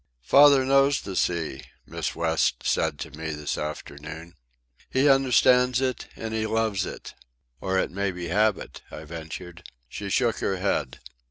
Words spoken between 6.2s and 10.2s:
he loves it." "Or it may be habit," I ventured. She